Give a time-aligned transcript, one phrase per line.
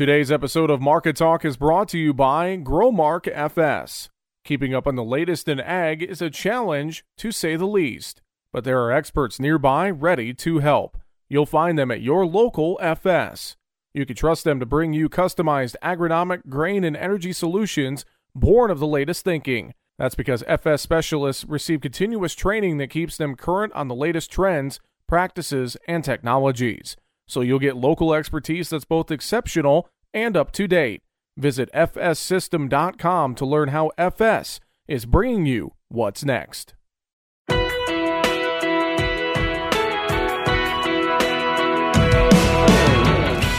[0.00, 4.08] Today's episode of Market Talk is brought to you by Growmark FS.
[4.46, 8.64] Keeping up on the latest in ag is a challenge, to say the least, but
[8.64, 10.96] there are experts nearby ready to help.
[11.28, 13.58] You'll find them at your local FS.
[13.92, 18.78] You can trust them to bring you customized agronomic, grain, and energy solutions born of
[18.78, 19.74] the latest thinking.
[19.98, 24.80] That's because FS specialists receive continuous training that keeps them current on the latest trends,
[25.06, 26.96] practices, and technologies
[27.30, 31.00] so you'll get local expertise that's both exceptional and up to date.
[31.36, 36.74] Visit fssystem.com to learn how FS is bringing you what's next.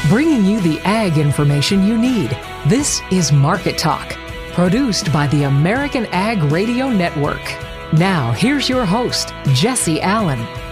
[0.10, 2.38] Bringing you the ag information you need.
[2.68, 4.18] This is Market Talk,
[4.52, 7.42] produced by the American Ag Radio Network.
[7.94, 10.71] Now, here's your host, Jesse Allen.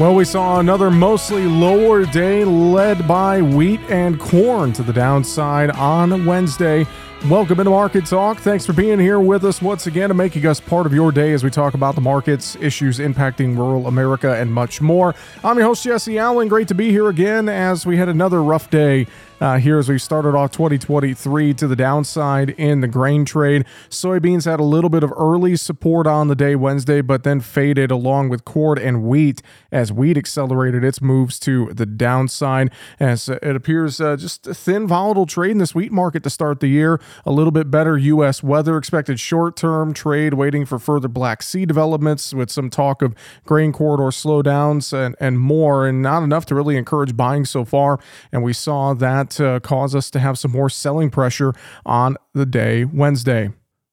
[0.00, 5.68] Well, we saw another mostly lower day led by wheat and corn to the downside
[5.72, 6.86] on Wednesday.
[7.28, 8.38] Welcome into Market Talk.
[8.38, 11.34] Thanks for being here with us once again and making us part of your day
[11.34, 15.14] as we talk about the markets, issues impacting rural America, and much more.
[15.44, 16.48] I'm your host, Jesse Allen.
[16.48, 19.06] Great to be here again as we had another rough day
[19.40, 23.64] uh, here as we started off 2023 to the downside in the grain trade.
[23.88, 27.90] Soybeans had a little bit of early support on the day Wednesday, but then faded
[27.90, 32.70] along with corn and wheat as wheat accelerated its moves to the downside.
[32.98, 36.60] As it appears uh, just a thin, volatile trade in this wheat market to start
[36.60, 37.00] the year.
[37.24, 38.42] A little bit better U.S.
[38.42, 43.14] weather expected short term trade, waiting for further Black Sea developments with some talk of
[43.44, 47.98] grain corridor slowdowns and, and more, and not enough to really encourage buying so far.
[48.32, 52.46] And we saw that uh, cause us to have some more selling pressure on the
[52.46, 53.50] day Wednesday.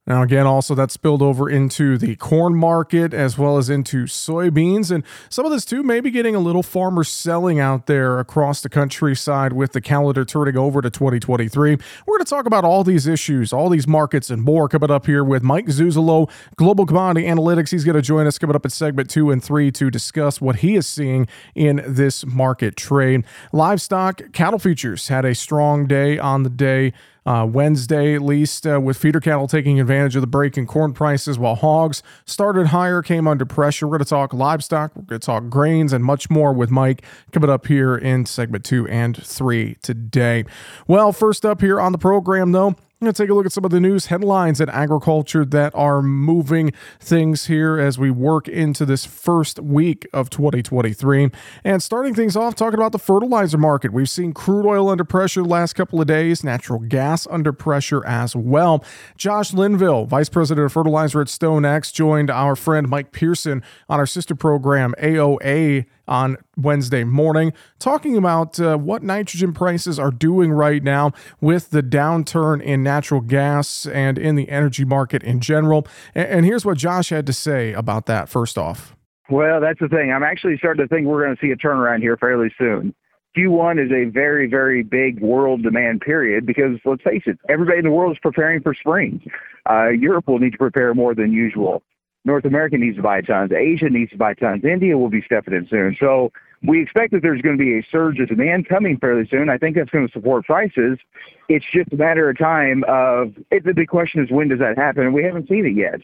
[0.07, 4.89] Now, again, also that spilled over into the corn market as well as into soybeans.
[4.89, 8.69] And some of this, too, maybe getting a little farmer selling out there across the
[8.69, 11.71] countryside with the calendar turning over to 2023.
[12.05, 15.05] We're going to talk about all these issues, all these markets, and more coming up
[15.05, 17.71] here with Mike Zuzolo, Global Commodity Analytics.
[17.71, 20.57] He's going to join us coming up in segment two and three to discuss what
[20.57, 23.25] he is seeing in this market trade.
[23.51, 26.93] Livestock cattle futures had a strong day on the day
[27.27, 30.93] uh, Wednesday, at least, uh, with feeder cattle taking advantage of the break in corn
[30.93, 33.85] prices, while hogs started higher, came under pressure.
[33.85, 37.03] We're going to talk livestock, we're going to talk grains, and much more with Mike
[37.33, 40.45] coming up here in segment two and three today.
[40.87, 43.51] Well, first up here on the program, though, I'm going to take a look at
[43.51, 48.47] some of the news headlines in agriculture that are moving things here as we work
[48.47, 51.29] into this first week of 2023.
[51.63, 53.93] And starting things off, talking about the fertilizer market.
[53.93, 58.03] We've seen crude oil under pressure the last couple of days, natural gas under pressure
[58.03, 58.83] as well.
[59.15, 64.07] Josh Linville, Vice President of Fertilizer at StoneX, joined our friend Mike Pearson on our
[64.07, 70.83] sister program, AOA on Wednesday morning, talking about uh, what nitrogen prices are doing right
[70.83, 75.87] now with the downturn in natural gas and in the energy market in general.
[76.15, 78.95] And, and here's what Josh had to say about that first off.
[79.29, 80.11] Well, that's the thing.
[80.11, 82.95] I'm actually starting to think we're going to see a turnaround here fairly soon.
[83.37, 87.83] Q1 is a very, very big world demand period because let's face it, everybody in
[87.83, 89.21] the world is preparing for spring.
[89.69, 91.83] Uh, Europe will need to prepare more than usual.
[92.27, 93.53] North America needs to buy tons.
[93.53, 94.65] Asia needs to buy tons.
[94.65, 95.95] India will be stepping in soon.
[95.97, 99.49] So we expect that there's going to be a surge of demand coming fairly soon.
[99.49, 100.99] I think that's going to support prices.
[101.47, 104.77] It's just a matter of time of it, the big question is when does that
[104.77, 105.03] happen?
[105.03, 106.01] And we haven't seen it yet.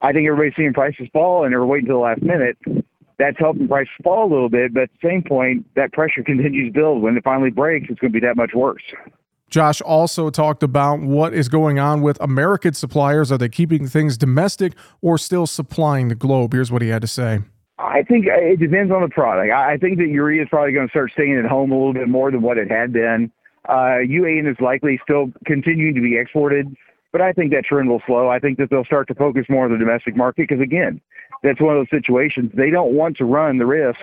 [0.00, 2.56] I think everybody's seeing prices fall and they're waiting until the last minute.
[3.18, 6.72] That's helping prices fall a little bit, but at the same point, that pressure continues
[6.72, 7.02] to build.
[7.02, 8.82] When it finally breaks, it's going to be that much worse.
[9.48, 13.30] Josh also talked about what is going on with American suppliers.
[13.30, 16.52] Are they keeping things domestic or still supplying the globe?
[16.52, 17.40] Here's what he had to say.
[17.78, 19.52] I think it depends on the product.
[19.52, 22.08] I think that urea is probably going to start staying at home a little bit
[22.08, 23.30] more than what it had been.
[23.68, 26.74] Uh, UAN is likely still continuing to be exported,
[27.12, 28.28] but I think that trend will slow.
[28.28, 31.00] I think that they'll start to focus more on the domestic market because, again,
[31.42, 34.00] that's one of those situations they don't want to run the risk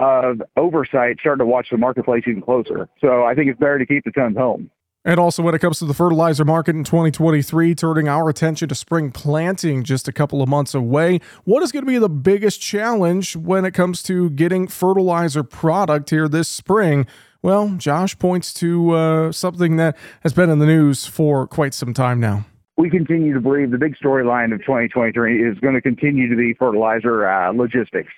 [0.00, 2.88] of oversight starting to watch the marketplace even closer.
[3.00, 4.70] So I think it's better to keep the tons home.
[5.04, 8.74] And also, when it comes to the fertilizer market in 2023, turning our attention to
[8.76, 12.60] spring planting just a couple of months away, what is going to be the biggest
[12.60, 17.04] challenge when it comes to getting fertilizer product here this spring?
[17.42, 21.92] Well, Josh points to uh, something that has been in the news for quite some
[21.92, 22.46] time now.
[22.76, 26.54] We continue to believe the big storyline of 2023 is going to continue to be
[26.54, 28.12] fertilizer uh, logistics.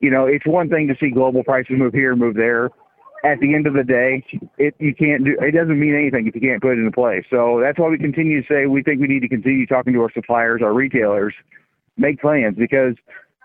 [0.00, 2.70] You know, it's one thing to see global prices move here, move there
[3.24, 4.24] at the end of the day,
[4.58, 7.24] it you can't do it doesn't mean anything if you can't put it into place.
[7.30, 10.02] So that's why we continue to say we think we need to continue talking to
[10.02, 11.34] our suppliers, our retailers,
[11.96, 12.94] make plans because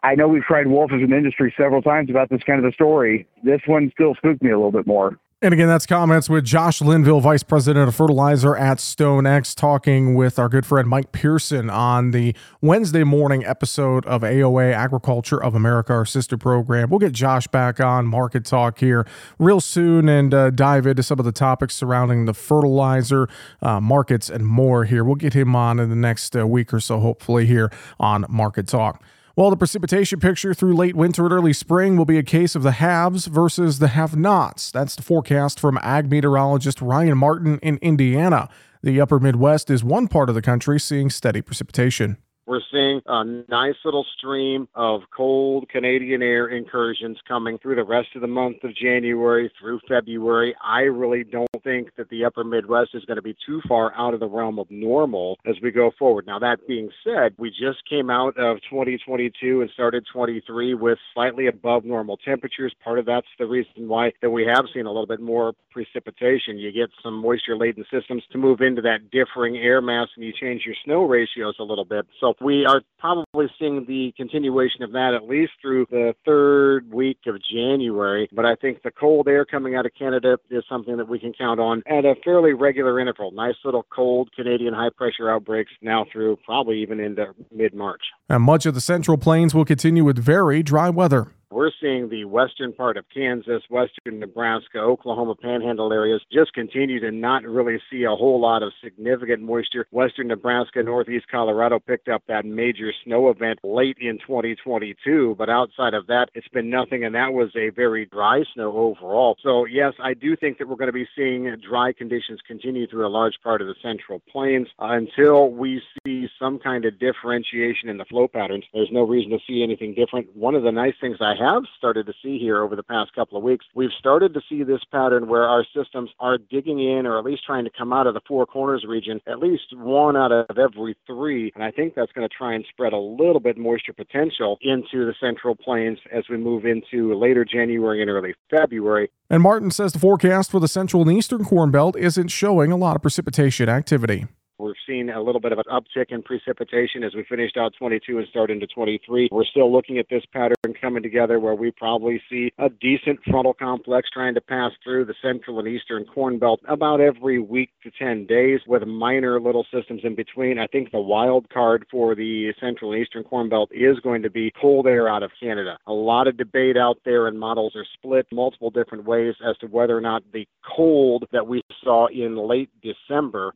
[0.04, 2.74] I know we've tried wolf as an industry several times about this kind of a
[2.74, 3.28] story.
[3.44, 5.18] This one still spooked me a little bit more.
[5.44, 10.40] And again, that's comments with Josh Linville, Vice President of Fertilizer at StoneX, talking with
[10.40, 15.92] our good friend Mike Pearson on the Wednesday morning episode of AOA Agriculture of America,
[15.92, 16.90] our sister program.
[16.90, 19.06] We'll get Josh back on Market Talk here
[19.38, 23.28] real soon and uh, dive into some of the topics surrounding the fertilizer
[23.62, 25.04] uh, markets and more here.
[25.04, 27.70] We'll get him on in the next uh, week or so, hopefully, here
[28.00, 29.04] on Market Talk.
[29.36, 32.62] Well, the precipitation picture through late winter and early spring will be a case of
[32.62, 34.70] the haves versus the have nots.
[34.70, 38.48] That's the forecast from ag meteorologist Ryan Martin in Indiana.
[38.84, 42.18] The upper Midwest is one part of the country seeing steady precipitation.
[42.46, 48.10] We're seeing a nice little stream of cold Canadian air incursions coming through the rest
[48.16, 50.54] of the month of January through February.
[50.62, 54.14] I really don't think that the upper Midwest is going to be too far out
[54.14, 56.28] of the realm of normal as we go forward.
[56.28, 61.48] Now, that being said, we just came out of 2022 and started 23 with slightly
[61.48, 62.74] above normal temperatures.
[62.84, 66.58] Part of that's the reason why that we have seen a little bit more precipitation.
[66.58, 70.34] You get some moisture laden systems to move into that differing air mass and you
[70.34, 72.06] change your snow ratios a little bit.
[72.20, 77.20] So we are probably seeing the continuation of that at least through the third week
[77.28, 78.30] of January.
[78.32, 81.34] But I think the cold air coming out of Canada is something that we can
[81.34, 83.32] count on at a fairly regular interval.
[83.32, 88.02] Nice little cold Canadian high pressure outbreaks now through probably even into mid March.
[88.30, 91.32] And much of the central plains will continue with very dry weather.
[91.54, 97.12] We're seeing the western part of Kansas, western Nebraska, Oklahoma panhandle areas just continue to
[97.12, 99.86] not really see a whole lot of significant moisture.
[99.92, 105.94] Western Nebraska, northeast Colorado picked up that major snow event late in 2022, but outside
[105.94, 109.38] of that, it's been nothing, and that was a very dry snow overall.
[109.44, 113.06] So, yes, I do think that we're going to be seeing dry conditions continue through
[113.06, 117.98] a large part of the central plains until we see some kind of differentiation in
[117.98, 118.66] the flow patterns.
[118.74, 120.36] There's no reason to see anything different.
[120.36, 123.38] One of the nice things I have started to see here over the past couple
[123.38, 127.20] of weeks, we've started to see this pattern where our systems are digging in or
[127.20, 130.32] at least trying to come out of the Four Corners region, at least one out
[130.32, 131.52] of every three.
[131.56, 135.06] And I think that's going to try and spread a little bit moisture potential into
[135.06, 139.12] the central plains as we move into later January and early February.
[139.30, 142.78] And Martin says the forecast for the central and eastern corn belt isn't showing a
[142.78, 144.28] lot of precipitation activity.
[144.60, 148.20] We're seeing a little bit of an uptick in precipitation as we finished out 22
[148.20, 149.30] and start into 23.
[149.32, 153.54] We're still looking at this pattern coming together where we probably see a decent frontal
[153.54, 157.92] complex trying to pass through the central and eastern corn belt about every week to
[157.98, 160.60] 10 days with minor little systems in between.
[160.60, 164.30] I think the wild card for the central and eastern corn belt is going to
[164.30, 165.78] be cold air out of Canada.
[165.88, 169.68] A lot of debate out there and models are split multiple different ways as to
[169.68, 173.54] whether or not the cold that we saw in late December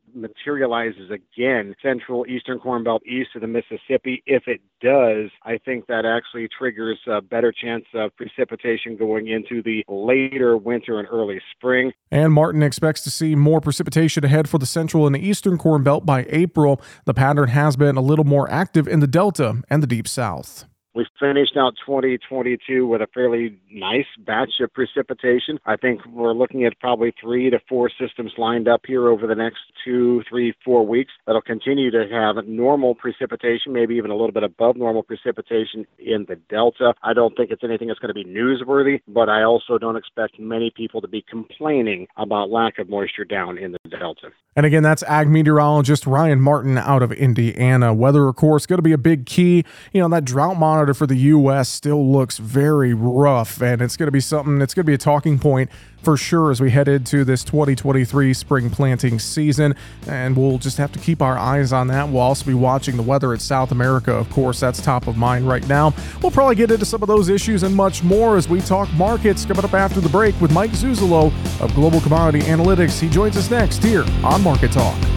[0.88, 4.24] materializes again central eastern corn belt east of the Mississippi.
[4.25, 9.62] If it does, I think that actually triggers a better chance of precipitation going into
[9.62, 11.92] the later winter and early spring.
[12.12, 15.84] And Martin expects to see more precipitation ahead for the central and the eastern corn
[15.84, 16.81] belt by April.
[17.06, 20.66] The pattern has been a little more active in the delta and the deep south.
[20.98, 25.60] We finished out 2022 with a fairly nice batch of precipitation.
[25.64, 29.36] I think we're looking at probably three to four systems lined up here over the
[29.36, 34.32] next two, three, four weeks that'll continue to have normal precipitation, maybe even a little
[34.32, 36.96] bit above normal precipitation in the Delta.
[37.04, 40.40] I don't think it's anything that's going to be newsworthy, but I also don't expect
[40.40, 44.32] many people to be complaining about lack of moisture down in the Delta.
[44.56, 47.94] And again, that's ag meteorologist Ryan Martin out of Indiana.
[47.94, 49.63] Weather, of course, going to be a big key.
[49.94, 51.70] You know, that drought monitor for the U.S.
[51.70, 54.98] still looks very rough, and it's going to be something that's going to be a
[54.98, 55.70] talking point
[56.01, 59.75] for sure as we head into this 2023 spring planting season.
[60.08, 62.10] And we'll just have to keep our eyes on that.
[62.10, 64.13] We'll also be watching the weather in South America.
[64.13, 65.94] Of course, that's top of mind right now.
[66.22, 69.46] We'll probably get into some of those issues and much more as we talk markets
[69.46, 73.00] coming up after the break with Mike Zuzolo of Global Commodity Analytics.
[73.00, 75.16] He joins us next here on Market Talk.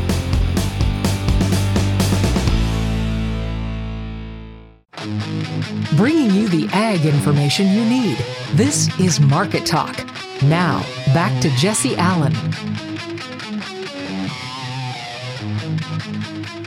[6.01, 8.17] Bringing you the ag information you need.
[8.53, 9.95] This is Market Talk.
[10.45, 10.81] Now,
[11.13, 12.33] back to Jesse Allen.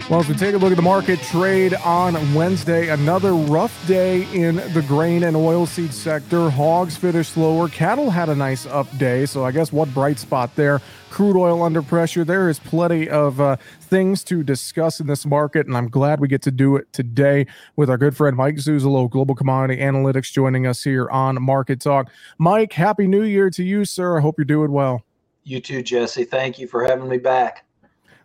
[0.10, 4.24] Well, if we take a look at the market trade on Wednesday, another rough day
[4.34, 6.50] in the grain and oilseed sector.
[6.50, 7.70] Hogs finished lower.
[7.70, 9.26] Cattle had a nice up day.
[9.26, 10.82] So I guess what bright spot there?
[11.10, 12.26] Crude oil under pressure.
[12.26, 16.28] There is plenty of uh, things to discuss in this market, and I'm glad we
[16.28, 20.68] get to do it today with our good friend Mike Zuzolo, Global Commodity Analytics, joining
[20.68, 22.12] us here on Market Talk.
[22.38, 24.18] Mike, happy New Year to you, sir.
[24.18, 25.06] I hope you're doing well.
[25.46, 26.26] You too, Jesse.
[26.26, 27.66] Thank you for having me back.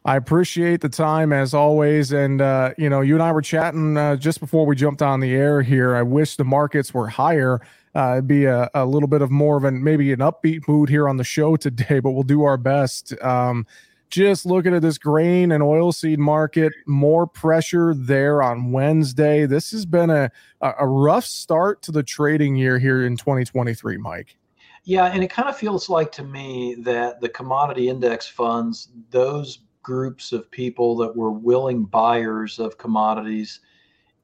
[0.08, 2.12] I appreciate the time as always.
[2.12, 5.20] And, uh, you know, you and I were chatting uh, just before we jumped on
[5.20, 5.94] the air here.
[5.94, 7.60] I wish the markets were higher
[7.94, 11.10] uh, be a, a, little bit of more of an maybe an upbeat mood here
[11.10, 13.20] on the show today, but we'll do our best.
[13.22, 13.66] Um,
[14.08, 19.44] just looking at this grain and oilseed market, more pressure there on Wednesday.
[19.44, 20.30] This has been a,
[20.62, 24.38] a rough start to the trading year here in 2023, Mike.
[24.84, 29.58] Yeah, and it kind of feels like to me that the commodity index funds, those
[29.88, 33.60] groups of people that were willing buyers of commodities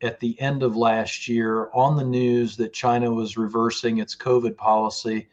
[0.02, 4.59] at the end of last year on the news that China was reversing its COVID
[4.59, 5.26] policy.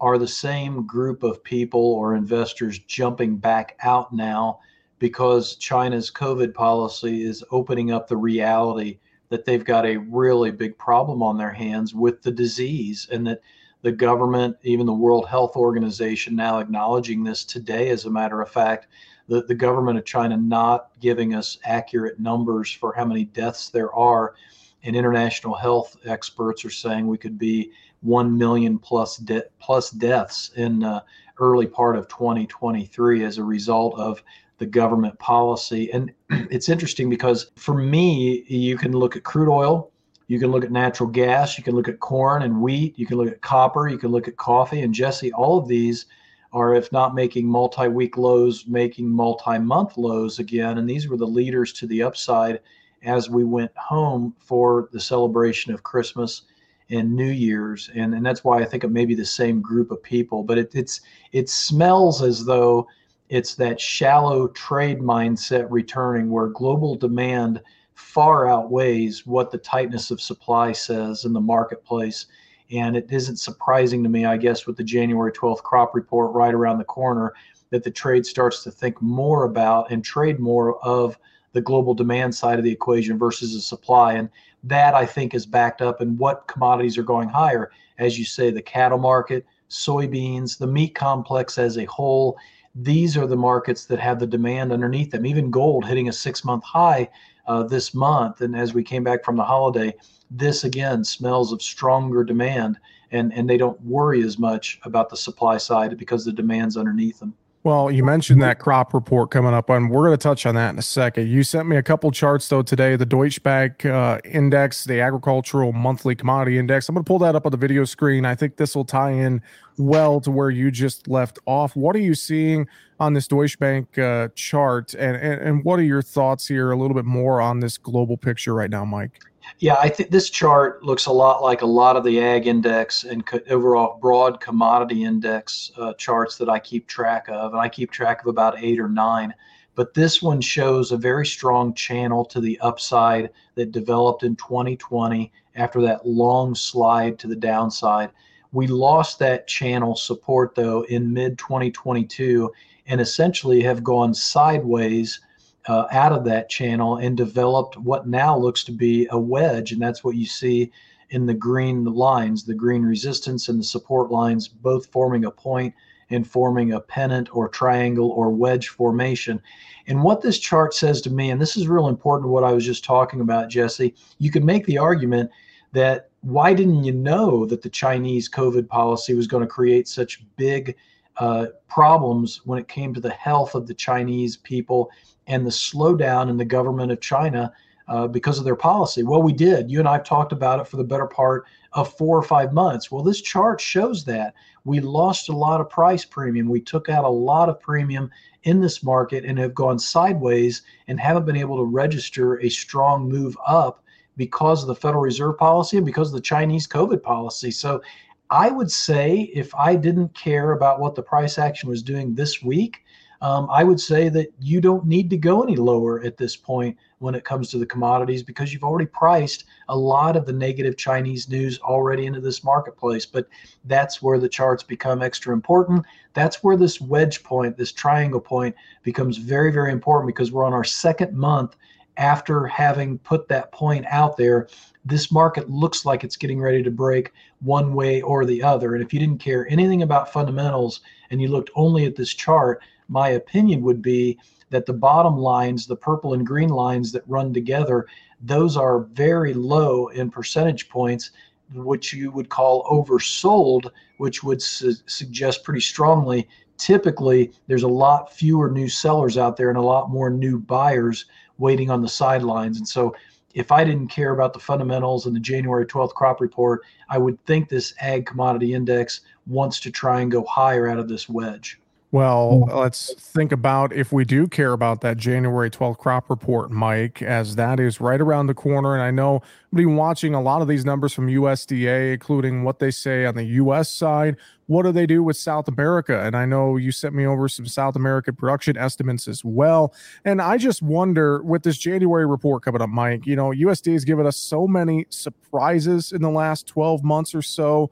[0.00, 4.60] Are the same group of people or investors jumping back out now
[5.00, 8.98] because China's COVID policy is opening up the reality
[9.28, 13.42] that they've got a really big problem on their hands with the disease and that
[13.82, 18.50] the government, even the World Health Organization, now acknowledging this today, as a matter of
[18.50, 18.86] fact,
[19.28, 23.92] the, the government of China not giving us accurate numbers for how many deaths there
[23.94, 24.34] are.
[24.82, 30.50] And international health experts are saying we could be 1 million plus, de- plus deaths
[30.56, 31.00] in uh,
[31.38, 34.22] early part of 2023 as a result of
[34.58, 35.90] the government policy.
[35.92, 39.90] And it's interesting because for me, you can look at crude oil,
[40.26, 43.18] you can look at natural gas, you can look at corn and wheat, you can
[43.18, 44.82] look at copper, you can look at coffee.
[44.82, 46.06] And Jesse, all of these
[46.54, 50.78] are, if not making multi week lows, making multi month lows again.
[50.78, 52.60] And these were the leaders to the upside
[53.02, 56.42] as we went home for the celebration of Christmas
[56.90, 57.90] and New Year's.
[57.94, 60.44] And, and that's why I think it may be the same group of people.
[60.44, 61.00] But it, it's
[61.32, 62.86] it smells as though
[63.28, 67.60] it's that shallow trade mindset returning where global demand
[67.94, 72.26] far outweighs what the tightness of supply says in the marketplace.
[72.70, 76.54] And it isn't surprising to me, I guess, with the January 12th crop report right
[76.54, 77.34] around the corner,
[77.70, 81.18] that the trade starts to think more about and trade more of
[81.52, 84.14] the global demand side of the equation versus the supply.
[84.14, 84.28] And
[84.64, 87.70] that I think is backed up in what commodities are going higher.
[87.98, 92.36] As you say, the cattle market, soybeans, the meat complex as a whole.
[92.74, 95.26] These are the markets that have the demand underneath them.
[95.26, 97.08] Even gold hitting a six month high
[97.46, 98.40] uh, this month.
[98.40, 99.94] And as we came back from the holiday,
[100.30, 102.78] this again smells of stronger demand,
[103.10, 107.18] and, and they don't worry as much about the supply side because the demand's underneath
[107.18, 107.34] them.
[107.64, 110.74] Well, you mentioned that crop report coming up, and we're going to touch on that
[110.74, 111.28] in a second.
[111.30, 115.72] You sent me a couple charts though today: the Deutsche Bank uh, index, the agricultural
[115.72, 116.90] monthly commodity index.
[116.90, 118.26] I'm going to pull that up on the video screen.
[118.26, 119.40] I think this will tie in
[119.78, 121.74] well to where you just left off.
[121.74, 122.68] What are you seeing
[123.00, 126.70] on this Deutsche Bank uh, chart, and, and and what are your thoughts here?
[126.70, 129.22] A little bit more on this global picture right now, Mike.
[129.58, 133.04] Yeah, I think this chart looks a lot like a lot of the ag index
[133.04, 137.52] and co- overall broad commodity index uh, charts that I keep track of.
[137.52, 139.32] And I keep track of about eight or nine.
[139.76, 145.32] But this one shows a very strong channel to the upside that developed in 2020
[145.56, 148.10] after that long slide to the downside.
[148.52, 152.52] We lost that channel support though in mid 2022
[152.86, 155.20] and essentially have gone sideways
[155.66, 159.72] uh, out of that channel and developed what now looks to be a wedge.
[159.72, 160.70] And that's what you see
[161.10, 165.74] in the green lines, the green resistance and the support lines, both forming a point
[166.10, 169.40] and forming a pennant or triangle or wedge formation.
[169.86, 172.64] And what this chart says to me, and this is real important, what I was
[172.64, 175.30] just talking about, Jesse, you can make the argument
[175.72, 180.24] that why didn't you know that the Chinese COVID policy was going to create such
[180.36, 180.76] big
[181.18, 184.90] uh, problems when it came to the health of the Chinese people
[185.26, 187.52] and the slowdown in the government of China
[187.88, 189.02] uh, because of their policy.
[189.02, 189.70] Well, we did.
[189.70, 192.52] You and I have talked about it for the better part of four or five
[192.52, 192.90] months.
[192.90, 196.48] Well, this chart shows that we lost a lot of price premium.
[196.48, 198.10] We took out a lot of premium
[198.44, 203.08] in this market and have gone sideways and haven't been able to register a strong
[203.08, 203.82] move up
[204.16, 207.50] because of the Federal Reserve policy and because of the Chinese COVID policy.
[207.50, 207.82] So
[208.30, 212.42] I would say if I didn't care about what the price action was doing this
[212.42, 212.83] week,
[213.24, 216.76] um, I would say that you don't need to go any lower at this point
[216.98, 220.76] when it comes to the commodities because you've already priced a lot of the negative
[220.76, 223.06] Chinese news already into this marketplace.
[223.06, 223.26] But
[223.64, 225.86] that's where the charts become extra important.
[226.12, 230.52] That's where this wedge point, this triangle point, becomes very, very important because we're on
[230.52, 231.56] our second month
[231.96, 234.48] after having put that point out there
[234.84, 238.74] this market looks like it's getting ready to break one way or the other.
[238.74, 242.60] And if you didn't care anything about fundamentals and you looked only at this chart,
[242.88, 244.18] my opinion would be
[244.50, 247.86] that the bottom lines, the purple and green lines that run together,
[248.20, 251.10] those are very low in percentage points,
[251.52, 258.12] which you would call oversold, which would su- suggest pretty strongly typically there's a lot
[258.12, 261.06] fewer new sellers out there and a lot more new buyers
[261.38, 262.58] waiting on the sidelines.
[262.58, 262.94] And so
[263.34, 267.22] if I didn't care about the fundamentals and the January 12th crop report, I would
[267.26, 271.60] think this ag commodity index wants to try and go higher out of this wedge.
[271.94, 272.52] Well, mm.
[272.52, 277.36] let's think about if we do care about that January 12th crop report, Mike, as
[277.36, 278.74] that is right around the corner.
[278.74, 282.58] And I know I've been watching a lot of these numbers from USDA, including what
[282.58, 284.16] they say on the US side.
[284.46, 286.00] What do they do with South America?
[286.04, 289.72] And I know you sent me over some South American production estimates as well.
[290.04, 293.84] And I just wonder with this January report coming up, Mike, you know, USDA has
[293.84, 297.70] given us so many surprises in the last 12 months or so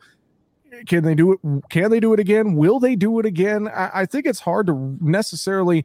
[0.86, 1.40] can they do it?
[1.70, 2.54] Can they do it again?
[2.54, 3.68] Will they do it again?
[3.68, 5.84] I, I think it's hard to necessarily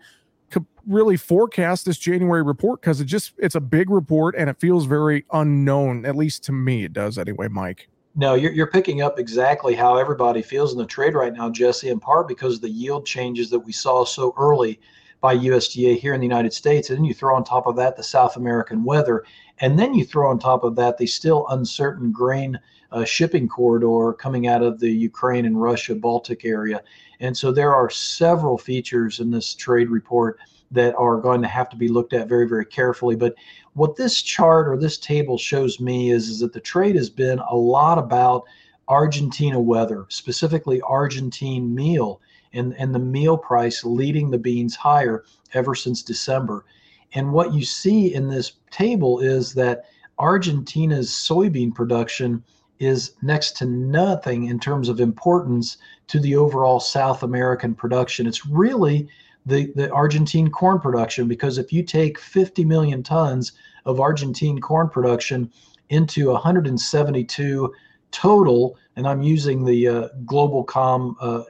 [0.88, 4.86] really forecast this January report because it just it's a big report and it feels
[4.86, 6.06] very unknown.
[6.06, 7.48] At least to me, it does anyway.
[7.50, 7.90] Mike.
[8.16, 11.90] No, you're, you're picking up exactly how everybody feels in the trade right now, Jesse,
[11.90, 14.80] in part because of the yield changes that we saw so early
[15.22, 16.90] by USDA here in the United States.
[16.90, 19.24] And then you throw on top of that the South American weather.
[19.60, 22.60] And then you throw on top of that the still uncertain grain
[22.92, 26.82] uh, shipping corridor coming out of the Ukraine and Russia Baltic area.
[27.20, 30.40] And so there are several features in this trade report
[30.72, 33.16] that are going to have to be looked at very, very carefully.
[33.16, 33.36] But
[33.74, 37.40] what this chart or this table shows me is, is that the trade has been
[37.40, 38.44] a lot about
[38.88, 42.22] Argentina weather, specifically Argentine meal,
[42.54, 46.66] and, and the meal price leading the beans higher ever since December.
[47.14, 49.86] And what you see in this table is that
[50.20, 52.44] Argentina's soybean production
[52.80, 58.28] is next to nothing in terms of importance to the overall South American production.
[58.28, 59.08] It's really
[59.46, 63.54] the, the Argentine corn production because if you take 50 million tons
[63.86, 65.52] of Argentine corn production
[65.90, 67.74] into 172
[68.12, 71.44] total, and I'm using the uh, GlobalComm uh,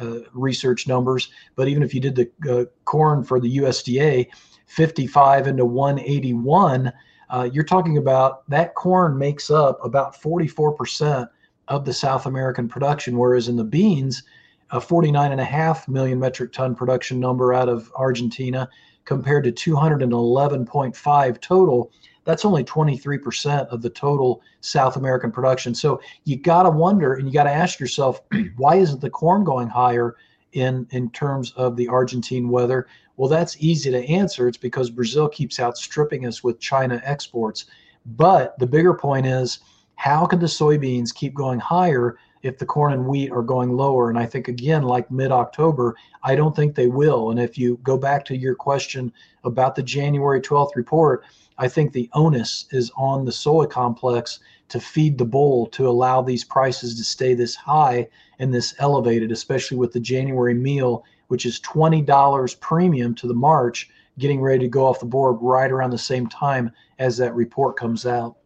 [0.00, 4.28] uh, research numbers, but even if you did the uh, corn for the USDA,
[4.66, 6.92] 55 into 181
[7.32, 11.28] uh, you're talking about that corn makes up about 44%
[11.68, 14.22] of the South American production, whereas in the beans,
[14.70, 18.68] a 49.5 million metric ton production number out of Argentina
[19.06, 21.90] compared to 211.5 total.
[22.24, 25.74] That's only 23% of the total South American production.
[25.74, 28.20] So you got to wonder and you got to ask yourself,
[28.56, 30.16] why isn't the corn going higher
[30.52, 32.86] in, in terms of the Argentine weather?
[33.16, 34.48] Well, that's easy to answer.
[34.48, 37.66] It's because Brazil keeps outstripping us with China exports.
[38.04, 39.60] But the bigger point is
[39.96, 44.10] how can the soybeans keep going higher if the corn and wheat are going lower?
[44.10, 47.30] And I think, again, like mid October, I don't think they will.
[47.30, 49.12] And if you go back to your question
[49.44, 51.24] about the January 12th report,
[51.58, 56.22] I think the onus is on the soy complex to feed the bull to allow
[56.22, 61.46] these prices to stay this high and this elevated, especially with the January meal which
[61.46, 65.88] is $20 premium to the March, getting ready to go off the board right around
[65.88, 68.36] the same time as that report comes out.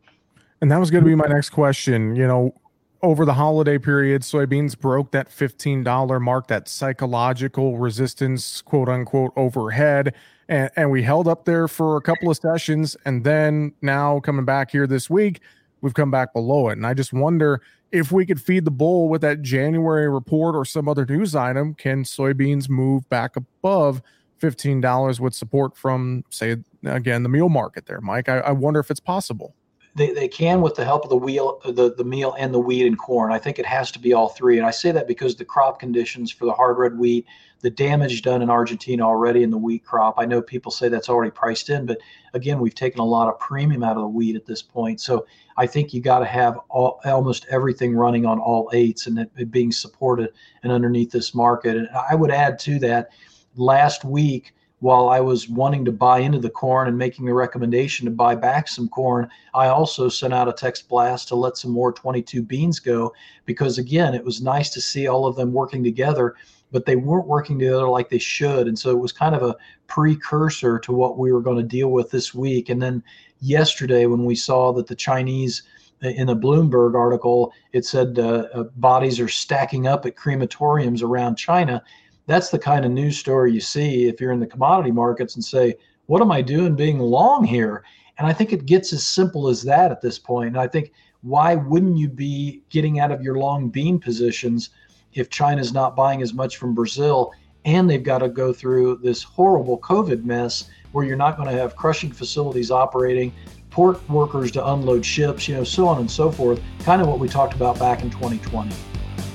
[0.61, 2.15] And that was going to be my next question.
[2.15, 2.55] You know,
[3.03, 10.15] over the holiday period, soybeans broke that $15 mark, that psychological resistance, quote unquote, overhead.
[10.49, 12.97] And, and we held up there for a couple of sessions.
[13.05, 15.41] And then now coming back here this week,
[15.81, 16.75] we've come back below it.
[16.75, 17.61] And I just wonder
[17.97, 21.73] if we could feed the bull with that January report or some other news item,
[21.73, 24.03] can soybeans move back above
[24.41, 28.29] $15 with support from, say, again, the meal market there, Mike?
[28.29, 29.55] I, I wonder if it's possible.
[29.95, 32.87] They, they can with the help of the wheel, the, the meal and the wheat
[32.87, 33.33] and corn.
[33.33, 34.59] I think it has to be all three.
[34.59, 37.25] And I say that because the crop conditions for the hard red wheat,
[37.61, 40.17] the damage done in Argentina already in the wheat crop.
[40.19, 41.97] I know people say that's already priced in, but
[42.35, 45.01] again, we've taken a lot of premium out of the wheat at this point.
[45.01, 45.25] So
[45.57, 49.51] I think you got to have all, almost everything running on all eights and it,
[49.51, 50.31] being supported
[50.63, 51.77] and underneath this market.
[51.77, 53.11] And I would add to that
[53.57, 58.05] last week, while I was wanting to buy into the corn and making the recommendation
[58.05, 61.71] to buy back some corn, I also sent out a text blast to let some
[61.71, 63.15] more 22 beans go
[63.47, 66.35] because, again, it was nice to see all of them working together,
[66.73, 68.69] but they weren't working together like they should.
[68.69, 71.89] And so it was kind of a precursor to what we were going to deal
[71.89, 72.69] with this week.
[72.69, 73.03] And then
[73.41, 75.63] yesterday when we saw that the Chinese
[76.03, 81.37] in a Bloomberg article, it said uh, uh, bodies are stacking up at crematoriums around
[81.37, 81.83] China.
[82.27, 85.45] That's the kind of news story you see if you're in the commodity markets and
[85.45, 85.75] say,
[86.07, 87.85] What am I doing being long here?
[88.19, 90.49] And I think it gets as simple as that at this point.
[90.49, 94.71] And I think, why wouldn't you be getting out of your long bean positions
[95.13, 97.33] if China's not buying as much from Brazil
[97.67, 101.55] and they've got to go through this horrible COVID mess where you're not going to
[101.55, 103.35] have crushing facilities operating,
[103.71, 106.63] port workers to unload ships, you know, so on and so forth.
[106.85, 108.75] Kind of what we talked about back in 2020.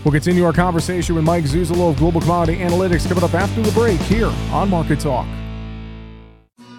[0.04, 3.72] We'll continue our conversation with Mike Zuzolo of Global Commodity Analytics coming up after the
[3.74, 5.28] break here on Market Talk.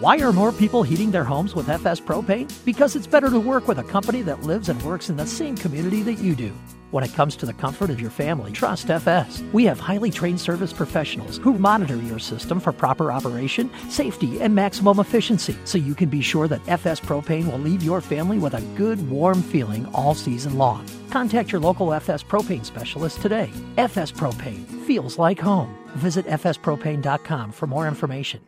[0.00, 2.52] Why are more people heating their homes with FS Propane?
[2.64, 5.56] Because it's better to work with a company that lives and works in the same
[5.56, 6.52] community that you do.
[6.92, 9.42] When it comes to the comfort of your family, trust FS.
[9.54, 14.54] We have highly trained service professionals who monitor your system for proper operation, safety, and
[14.54, 18.52] maximum efficiency so you can be sure that FS Propane will leave your family with
[18.52, 20.84] a good, warm feeling all season long.
[21.08, 23.48] Contact your local FS Propane specialist today.
[23.78, 25.74] FS Propane feels like home.
[25.94, 28.42] Visit fspropane.com for more information.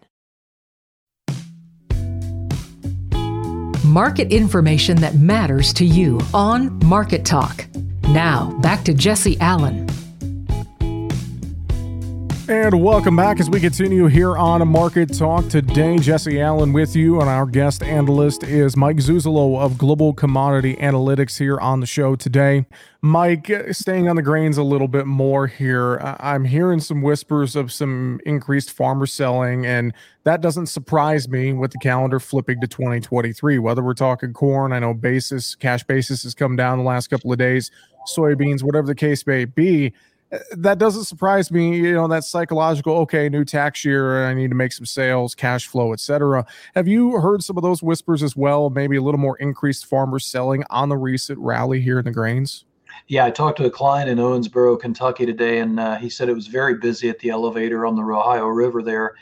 [3.87, 7.65] Market information that matters to you on Market Talk.
[8.09, 9.89] Now, back to Jesse Allen.
[12.47, 15.49] And welcome back as we continue here on Market Talk.
[15.49, 20.77] Today, Jesse Allen with you, and our guest analyst is Mike Zuzolo of Global Commodity
[20.77, 22.67] Analytics here on the show today.
[23.01, 27.73] Mike, staying on the grains a little bit more here, I'm hearing some whispers of
[27.73, 33.59] some increased farmer selling, and that doesn't surprise me with the calendar flipping to 2023.
[33.59, 37.33] Whether we're talking corn, I know basis, cash basis has come down the last couple
[37.33, 37.71] of days,
[38.07, 39.93] soybeans, whatever the case may be
[40.53, 41.77] that doesn't surprise me.
[41.77, 45.67] You know, that psychological, okay, new tax year, I need to make some sales, cash
[45.67, 46.47] flow, etc.
[46.75, 48.71] Have you heard some of those whispers as well?
[48.71, 52.65] Maybe a little more increased farmers selling on the recent rally here in the grains?
[53.09, 56.35] Yeah, I talked to a client in Owensboro, Kentucky today, and uh, he said it
[56.35, 59.15] was very busy at the elevator on the Ohio River there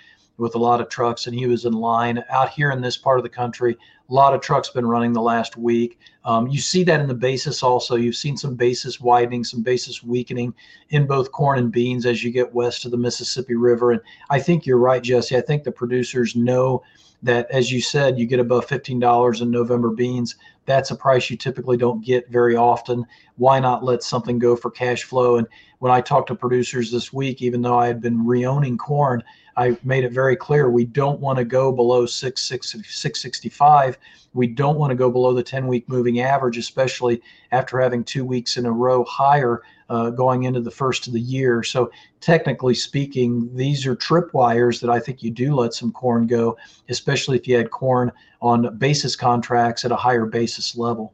[0.42, 2.22] with a lot of trucks, and he was in line.
[2.28, 3.76] Out here in this part of the country,
[4.10, 6.00] a lot of trucks been running the last week.
[6.24, 7.94] Um, you see that in the basis also.
[7.94, 10.52] You've seen some basis widening, some basis weakening
[10.90, 13.92] in both corn and beans as you get west of the Mississippi River.
[13.92, 14.00] And
[14.30, 15.36] I think you're right, Jesse.
[15.36, 16.82] I think the producers know
[17.22, 20.34] that, as you said, you get above $15 in November beans.
[20.64, 23.06] That's a price you typically don't get very often.
[23.36, 25.36] Why not let something go for cash flow?
[25.36, 25.46] And
[25.80, 29.24] when I talked to producers this week, even though I had been reowning corn,
[29.56, 33.98] I made it very clear we don't want to go below 6, 6, 665.
[34.34, 38.24] We don't want to go below the 10 week moving average, especially after having two
[38.24, 41.62] weeks in a row higher uh, going into the first of the year.
[41.62, 41.90] So,
[42.20, 46.56] technically speaking, these are tripwires that I think you do let some corn go,
[46.88, 51.12] especially if you had corn on basis contracts at a higher basis level.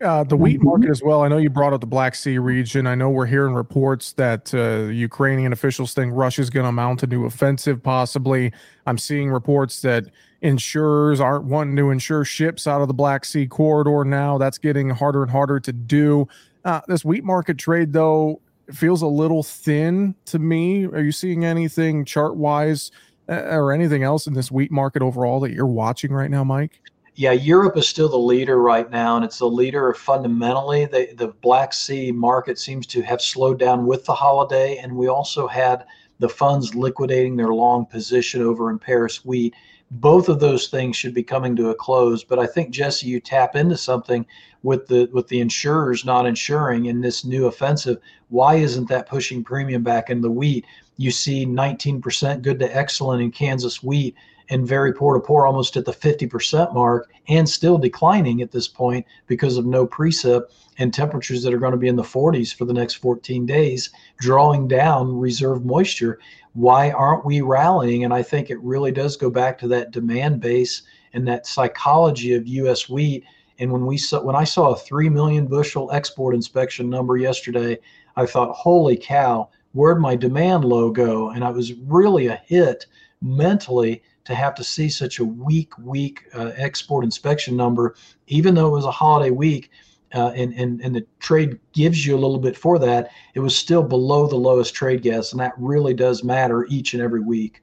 [0.00, 1.22] Uh, the wheat market as well.
[1.22, 2.86] I know you brought up the Black Sea region.
[2.86, 7.08] I know we're hearing reports that uh, Ukrainian officials think Russia's going to mount a
[7.08, 8.52] new offensive, possibly.
[8.86, 10.04] I'm seeing reports that
[10.40, 14.38] insurers aren't wanting to insure ships out of the Black Sea corridor now.
[14.38, 16.28] That's getting harder and harder to do.
[16.64, 18.40] Uh, this wheat market trade, though,
[18.72, 20.86] feels a little thin to me.
[20.86, 22.92] Are you seeing anything chart wise
[23.28, 26.82] uh, or anything else in this wheat market overall that you're watching right now, Mike?
[27.18, 30.84] Yeah, Europe is still the leader right now, and it's the leader fundamentally.
[30.84, 35.08] The, the Black Sea market seems to have slowed down with the holiday, and we
[35.08, 35.84] also had
[36.20, 39.52] the funds liquidating their long position over in Paris wheat.
[39.90, 43.18] Both of those things should be coming to a close, but I think Jesse, you
[43.18, 44.24] tap into something
[44.62, 47.98] with the with the insurers not insuring in this new offensive.
[48.28, 50.66] Why isn't that pushing premium back in the wheat?
[50.98, 54.14] You see 19% good to excellent in Kansas wheat
[54.50, 58.68] and very poor to poor almost at the 50% mark and still declining at this
[58.68, 60.44] point because of no precip
[60.78, 63.90] and temperatures that are going to be in the 40s for the next 14 days,
[64.18, 66.18] drawing down reserve moisture.
[66.54, 68.04] Why aren't we rallying?
[68.04, 70.82] And I think it really does go back to that demand base
[71.12, 72.88] and that psychology of U.S.
[72.88, 73.24] wheat.
[73.58, 77.78] And when we saw when I saw a three million bushel export inspection number yesterday,
[78.16, 81.30] I thought, holy cow, where'd my demand low go?
[81.30, 82.86] And I was really a hit
[83.20, 87.94] mentally to have to see such a weak, weak uh, export inspection number,
[88.26, 89.70] even though it was a holiday week.
[90.14, 93.56] Uh, and, and, and the trade gives you a little bit for that, it was
[93.56, 95.32] still below the lowest trade guess.
[95.32, 97.62] And that really does matter each and every week.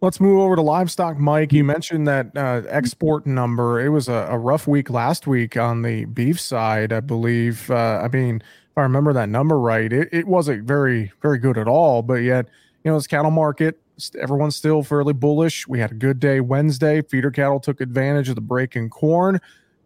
[0.00, 1.52] Let's move over to livestock, Mike.
[1.52, 3.78] You mentioned that uh, export number.
[3.78, 7.70] It was a, a, rough week last week on the beef side, I believe.
[7.70, 11.58] Uh, I mean, if I remember that number right, it, it wasn't very, very good
[11.58, 12.02] at all.
[12.02, 12.46] But yet,
[12.84, 13.78] you know, this cattle market
[14.18, 15.66] everyone's still fairly bullish.
[15.66, 17.02] We had a good day Wednesday.
[17.02, 19.40] Feeder cattle took advantage of the break in corn.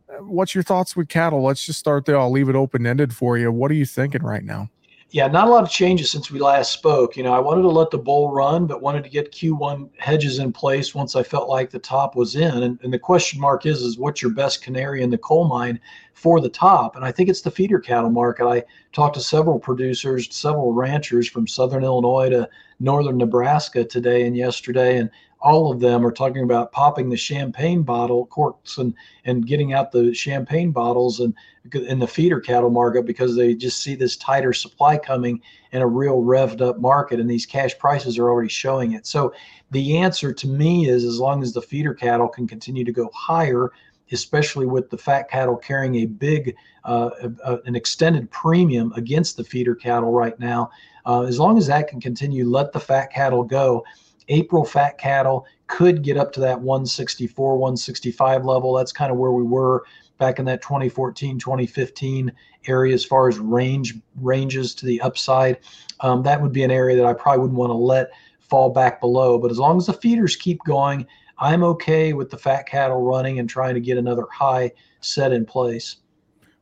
[0.08, 1.42] Uh, what's your thoughts with cattle?
[1.42, 2.18] Let's just start there.
[2.18, 3.52] I'll leave it open ended for you.
[3.52, 4.70] What are you thinking right now?
[5.12, 7.16] Yeah, not a lot of changes since we last spoke.
[7.16, 10.38] You know, I wanted to let the bull run, but wanted to get Q1 hedges
[10.38, 12.62] in place once I felt like the top was in.
[12.62, 15.80] And, and the question mark is, is what's your best canary in the coal mine
[16.14, 16.94] for the top?
[16.94, 18.46] And I think it's the feeder cattle market.
[18.46, 22.48] I talked to several producers, several ranchers from southern Illinois to
[22.80, 25.10] northern Nebraska today and yesterday, and
[25.42, 29.92] all of them are talking about popping the champagne bottle corks and and getting out
[29.92, 31.34] the champagne bottles and
[31.74, 35.40] in the feeder cattle market because they just see this tighter supply coming
[35.72, 39.06] in a real revved up market and these cash prices are already showing it.
[39.06, 39.32] So
[39.70, 43.10] the answer to me is as long as the feeder cattle can continue to go
[43.14, 43.70] higher
[44.12, 47.10] especially with the fat cattle carrying a big uh,
[47.44, 50.70] a, an extended premium against the feeder cattle right now
[51.06, 53.84] uh, as long as that can continue let the fat cattle go
[54.30, 58.72] April fat cattle could get up to that 164, 165 level.
[58.74, 59.84] That's kind of where we were
[60.18, 62.32] back in that 2014, 2015
[62.66, 65.58] area as far as range ranges to the upside.
[66.00, 68.10] Um, that would be an area that I probably wouldn't want to let
[68.40, 69.38] fall back below.
[69.38, 71.06] But as long as the feeders keep going,
[71.38, 75.46] I'm okay with the fat cattle running and trying to get another high set in
[75.46, 75.96] place.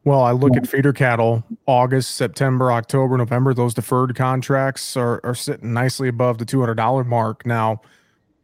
[0.05, 5.35] Well, I look at feeder cattle, August, September, October, November, those deferred contracts are, are
[5.35, 7.45] sitting nicely above the $200 mark.
[7.45, 7.83] Now,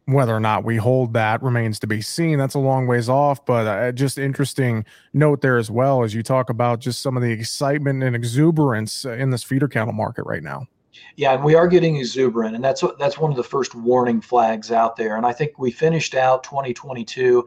[0.05, 2.37] whether or not we hold that remains to be seen.
[2.37, 6.21] That's a long ways off, but uh, just interesting note there as well as you
[6.21, 10.23] talk about just some of the excitement and exuberance uh, in this feeder cattle market
[10.25, 10.67] right now.
[11.15, 14.71] Yeah, and we are getting exuberant, and that's that's one of the first warning flags
[14.71, 15.17] out there.
[15.17, 17.45] And I think we finished out 2022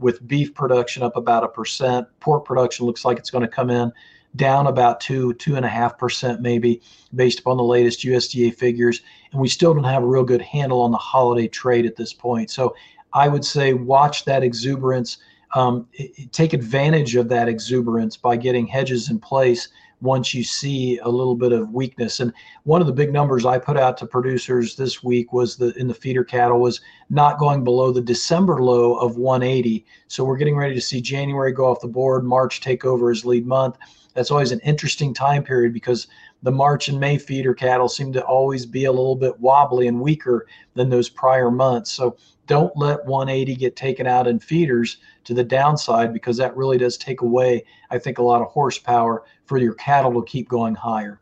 [0.00, 2.08] with beef production up about a percent.
[2.20, 3.92] Pork production looks like it's going to come in
[4.36, 6.80] down about two, two and a half percent maybe,
[7.14, 9.02] based upon the latest USDA figures.
[9.32, 12.12] And we still don't have a real good handle on the holiday trade at this
[12.12, 12.50] point.
[12.50, 12.74] So
[13.12, 15.18] I would say watch that exuberance.
[15.54, 15.88] Um,
[16.32, 19.68] take advantage of that exuberance by getting hedges in place
[20.00, 22.20] once you see a little bit of weakness.
[22.20, 22.32] And
[22.64, 25.88] one of the big numbers I put out to producers this week was the in
[25.88, 29.84] the feeder cattle was not going below the December low of 180.
[30.08, 33.24] So we're getting ready to see January go off the board, March take over as
[33.24, 33.76] lead month.
[34.14, 36.08] That's always an interesting time period because
[36.42, 40.00] the March and May feeder cattle seem to always be a little bit wobbly and
[40.00, 41.92] weaker than those prior months.
[41.92, 46.78] So don't let 180 get taken out in feeders to the downside because that really
[46.78, 50.74] does take away, I think, a lot of horsepower for your cattle to keep going
[50.74, 51.20] higher.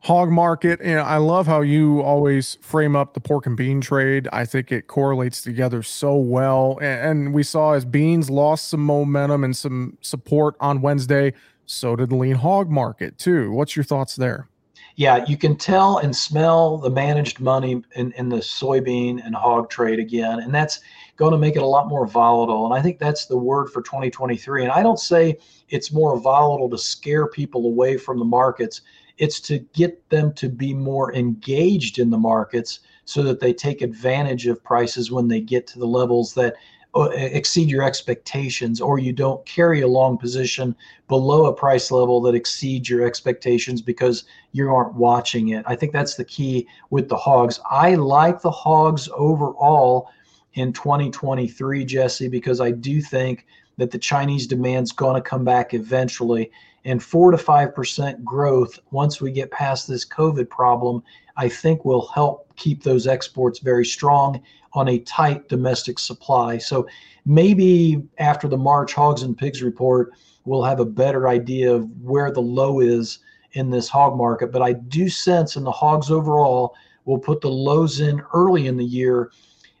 [0.00, 4.28] Hog market, and I love how you always frame up the pork and bean trade.
[4.32, 6.78] I think it correlates together so well.
[6.80, 11.32] And we saw as beans lost some momentum and some support on Wednesday,
[11.66, 13.52] so did the lean hog market too.
[13.52, 14.48] What's your thoughts there?
[14.96, 19.68] yeah, you can tell and smell the managed money in, in the soybean and hog
[19.68, 20.40] trade again.
[20.40, 20.80] And that's
[21.16, 22.64] going to make it a lot more volatile.
[22.64, 24.62] And I think that's the word for 2023.
[24.62, 25.36] And I don't say
[25.68, 28.80] it's more volatile to scare people away from the markets,
[29.18, 33.82] it's to get them to be more engaged in the markets so that they take
[33.82, 36.54] advantage of prices when they get to the levels that
[36.96, 40.74] Uh, exceed your expectations or you don't carry a long position
[41.08, 45.62] below a price level that exceeds your expectations because you aren't watching it.
[45.66, 47.60] I think that's the key with the hogs.
[47.70, 50.08] I like the hogs overall
[50.54, 53.44] in 2023, Jesse, because I do think
[53.76, 56.50] that the Chinese demand's going to come back eventually.
[56.86, 61.02] And four to five percent growth once we get past this COVID problem,
[61.36, 66.58] I think will help keep those exports very strong on a tight domestic supply.
[66.58, 66.86] So
[67.24, 70.12] maybe after the March hogs and pigs report,
[70.44, 73.18] we'll have a better idea of where the low is
[73.52, 74.52] in this hog market.
[74.52, 78.76] But I do sense in the hogs overall, we'll put the lows in early in
[78.76, 79.30] the year.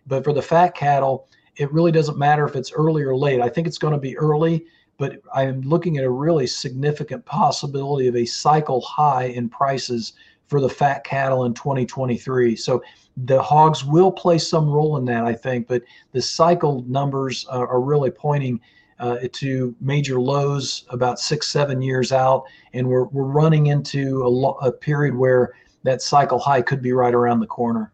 [0.06, 3.40] But for the fat cattle, it really doesn't matter if it's early or late.
[3.40, 4.66] I think it's going to be early,
[4.98, 10.14] but I'm looking at a really significant possibility of a cycle high in prices
[10.48, 12.56] for the fat cattle in 2023.
[12.56, 12.82] So
[13.16, 15.82] the hogs will play some role in that, I think, but
[16.12, 18.60] the cycle numbers uh, are really pointing
[18.98, 24.28] uh, to major lows about six, seven years out, and we're we're running into a,
[24.28, 27.92] lo- a period where that cycle high could be right around the corner.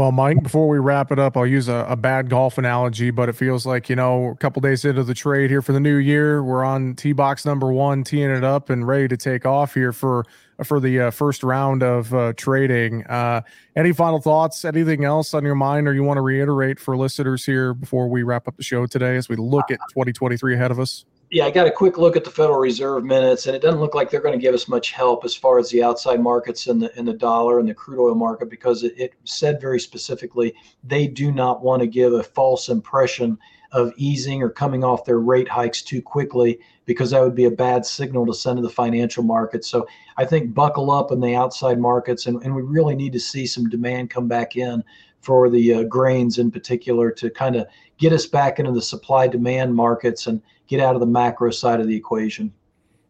[0.00, 3.28] Well, Mike, before we wrap it up, I'll use a, a, bad golf analogy, but
[3.28, 5.96] it feels like, you know, a couple days into the trade here for the new
[5.96, 9.74] year, we're on tee box number one, teeing it up and ready to take off
[9.74, 10.24] here for
[10.64, 13.04] for the uh, first round of uh, trading.
[13.08, 13.42] Uh,
[13.76, 14.64] any final thoughts?
[14.64, 18.22] Anything else on your mind or you want to reiterate for listeners here before we
[18.22, 21.04] wrap up the show today as we look at 2023 ahead of us?
[21.32, 23.94] Yeah, I got a quick look at the Federal Reserve minutes, and it doesn't look
[23.94, 26.82] like they're going to give us much help as far as the outside markets and
[26.82, 30.52] the in the dollar and the crude oil market because it, it said very specifically
[30.82, 33.38] they do not want to give a false impression
[33.70, 37.50] of easing or coming off their rate hikes too quickly because that would be a
[37.50, 39.68] bad signal to send to the financial markets.
[39.68, 43.20] So I think buckle up in the outside markets, and, and we really need to
[43.20, 44.82] see some demand come back in
[45.20, 49.28] for the uh, grains in particular to kind of get us back into the supply
[49.28, 52.52] demand markets and get out of the macro side of the equation.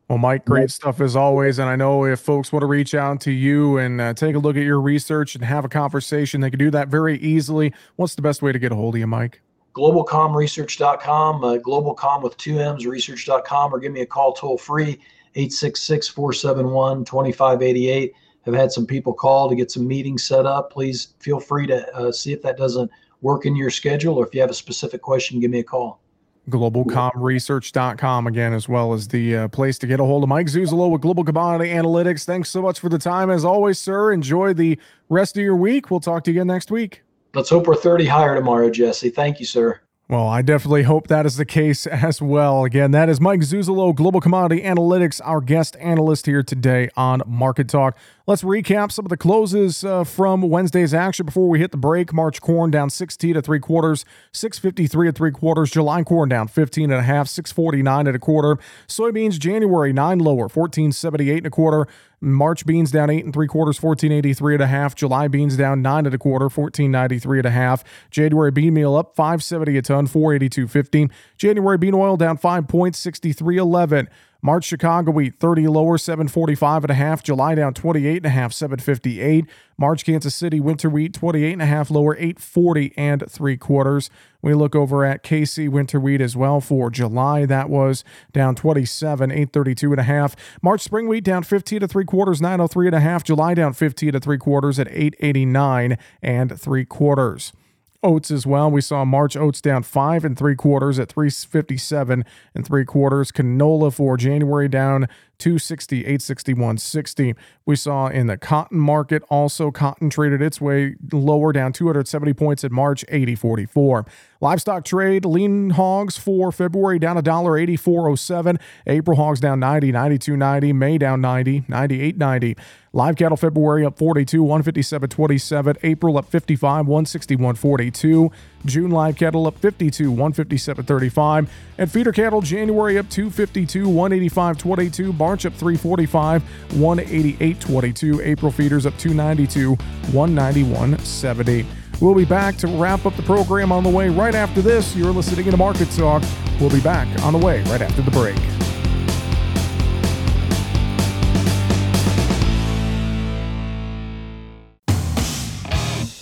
[0.09, 1.61] Well, Mike, great stuff as always.
[1.61, 4.41] And I know if folks want to reach out to you and uh, take a
[4.41, 7.73] look at your research and have a conversation, they can do that very easily.
[7.95, 9.41] What's the best way to get a hold of you, Mike?
[9.75, 14.99] globalcommresearch.com, uh, globalcomm with two M's, research.com, or give me a call toll free,
[15.37, 18.13] 866 471 2588.
[18.47, 20.73] Have had some people call to get some meetings set up.
[20.73, 24.35] Please feel free to uh, see if that doesn't work in your schedule, or if
[24.35, 26.01] you have a specific question, give me a call
[26.49, 30.91] globalcommresearch.com again, as well as the uh, place to get a hold of Mike Zuzolo
[30.91, 32.25] with Global Commodity Analytics.
[32.25, 33.31] Thanks so much for the time.
[33.31, 35.91] As always, sir, enjoy the rest of your week.
[35.91, 37.03] We'll talk to you again next week.
[37.35, 39.11] Let's hope we're 30 higher tomorrow, Jesse.
[39.11, 39.81] Thank you, sir.
[40.11, 42.65] Well, I definitely hope that is the case as well.
[42.65, 47.69] Again, that is Mike Zuzolo, Global Commodity Analytics, our guest analyst here today on Market
[47.69, 47.97] Talk.
[48.27, 52.13] Let's recap some of the closes uh, from Wednesday's action before we hit the break.
[52.13, 55.71] March corn down 16 to three quarters, 653 at three quarters.
[55.71, 58.59] July corn down 15 and a half, 649 at a quarter.
[58.89, 61.87] Soybeans January nine lower, 1478 and a quarter.
[62.21, 64.95] March beans down eight and three quarters, 1483 and a half.
[64.95, 67.83] July beans down nine and a quarter, 1493 and a half.
[68.11, 71.11] January bean meal up 570 a ton, 482.15.
[71.37, 74.09] January bean oil down five points, 63.11.
[74.43, 77.23] March Chicago wheat 30 lower 745 and a half.
[77.23, 79.45] July down 28 and a half 758.
[79.77, 84.09] March Kansas City winter wheat 28 and a half lower 840 and three quarters.
[84.43, 87.45] We look over at KC winter wheat as well for July.
[87.45, 90.35] That was down 27 832 and a half.
[90.63, 93.23] March spring wheat down 15 to three quarters 903 and a half.
[93.25, 97.53] July down 15 to three quarters at 889 and three quarters
[98.03, 98.71] oats as well.
[98.71, 103.31] We saw March oats down five and three quarters at 357 and three quarters.
[103.31, 105.09] Canola for January down
[105.41, 107.35] 260, 861, 60.
[107.67, 112.63] We saw in the cotton market also cotton traded its way lower down 270 points
[112.63, 114.07] at March, 80, 44.
[114.41, 118.61] Livestock trade, lean hogs for February down a dollar 84.07.
[118.87, 120.75] April hogs down 90, 92.90.
[120.75, 122.59] May down 90, 98.90.
[122.93, 125.77] Live cattle February up 42, 157.27.
[125.83, 128.33] April up 55, 161.42.
[128.67, 131.49] June live cattle up 52, 157.35.
[131.79, 135.17] And feeder cattle January up 252, 185.22.
[135.17, 138.27] March up 345, 188.22.
[138.27, 141.67] April feeders up 292, 191.70.
[142.01, 144.97] We'll be back to wrap up the program on the way right after this.
[144.97, 146.23] You're listening to Market Talk.
[146.59, 148.39] We'll be back on the way right after the break.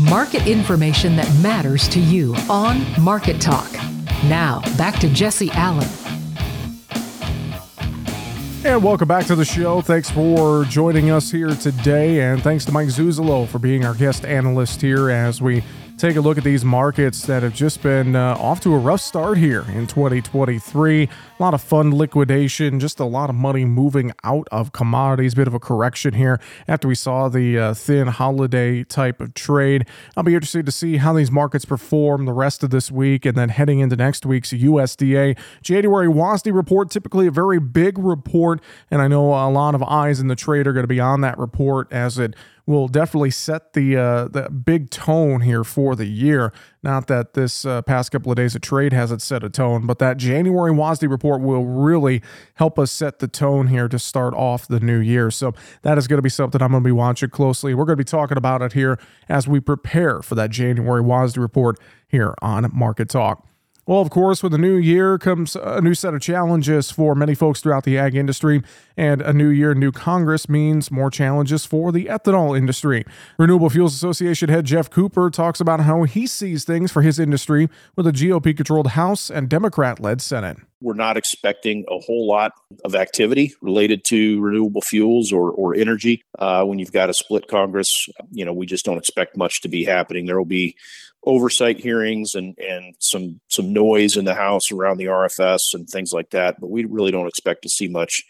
[0.08, 3.70] Market information that matters to you on Market Talk.
[4.24, 5.86] Now, back to Jesse Allen.
[8.64, 9.82] And welcome back to the show.
[9.82, 12.22] Thanks for joining us here today.
[12.22, 15.62] And thanks to Mike Zuzolo for being our guest analyst here as we
[15.98, 19.02] take a look at these markets that have just been uh, off to a rough
[19.02, 21.08] start here in 2023.
[21.38, 25.36] A lot of fund liquidation, just a lot of money moving out of commodities.
[25.36, 29.86] Bit of a correction here after we saw the uh, thin holiday type of trade.
[30.16, 33.36] I'll be interested to see how these markets perform the rest of this week and
[33.36, 36.90] then heading into next week's USDA January WASDE report.
[36.90, 40.66] Typically a very big report, and I know a lot of eyes in the trade
[40.66, 42.34] are going to be on that report as it
[42.68, 46.52] will definitely set the uh, the big tone here for the year.
[46.82, 49.98] Not that this uh, past couple of days of trade hasn't set a tone, but
[49.98, 52.22] that January WASDE report will really
[52.54, 55.30] help us set the tone here to start off the new year.
[55.30, 57.74] So that is going to be something I'm going to be watching closely.
[57.74, 61.38] We're going to be talking about it here as we prepare for that January WASDE
[61.38, 63.44] report here on Market Talk.
[63.88, 67.34] Well, of course, with the new year comes a new set of challenges for many
[67.34, 68.62] folks throughout the ag industry,
[68.98, 73.06] and a new year, new Congress means more challenges for the ethanol industry.
[73.38, 77.70] Renewable Fuels Association head Geoff Cooper talks about how he sees things for his industry
[77.96, 80.58] with a GOP controlled House and Democrat led Senate.
[80.80, 82.52] We're not expecting a whole lot
[82.84, 86.22] of activity related to renewable fuels or, or energy.
[86.38, 87.92] Uh, when you've got a split Congress,
[88.30, 90.26] you know, we just don't expect much to be happening.
[90.26, 90.76] There will be
[91.24, 96.12] oversight hearings and and some some noise in the House around the RFS and things
[96.12, 96.60] like that.
[96.60, 98.22] But we really don't expect to see much